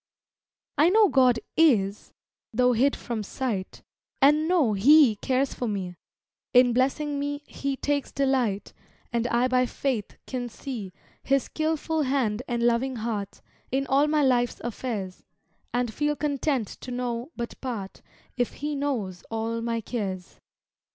[0.79, 2.11] I know God is,
[2.51, 3.83] tho' hid from sight,
[4.19, 5.93] And know He cares for me;
[6.55, 8.73] In blessing me He takes delight,
[9.13, 10.91] And I by faith can see
[11.21, 15.23] His skilful hand and loving heart, In all my life's affairs,
[15.71, 18.01] And feel content to know but part
[18.35, 20.39] If He knows all my cares.